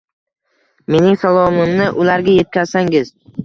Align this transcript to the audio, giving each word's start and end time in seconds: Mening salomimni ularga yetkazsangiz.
Mening 0.95 1.21
salomimni 1.25 1.93
ularga 2.05 2.39
yetkazsangiz. 2.41 3.17